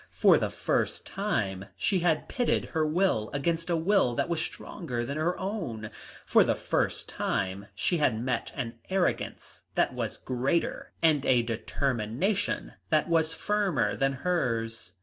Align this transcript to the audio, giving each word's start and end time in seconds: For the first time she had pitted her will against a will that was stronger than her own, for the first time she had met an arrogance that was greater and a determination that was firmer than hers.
For 0.15 0.39
the 0.39 0.49
first 0.49 1.05
time 1.05 1.65
she 1.77 1.99
had 1.99 2.27
pitted 2.27 2.65
her 2.73 2.83
will 2.87 3.29
against 3.33 3.69
a 3.69 3.77
will 3.77 4.15
that 4.15 4.29
was 4.29 4.41
stronger 4.41 5.05
than 5.05 5.15
her 5.15 5.37
own, 5.37 5.91
for 6.25 6.43
the 6.43 6.55
first 6.55 7.07
time 7.07 7.67
she 7.75 7.97
had 7.99 8.19
met 8.19 8.51
an 8.55 8.79
arrogance 8.89 9.61
that 9.75 9.93
was 9.93 10.17
greater 10.17 10.91
and 11.03 11.23
a 11.27 11.43
determination 11.43 12.73
that 12.89 13.09
was 13.09 13.35
firmer 13.35 13.95
than 13.95 14.13
hers. 14.13 14.93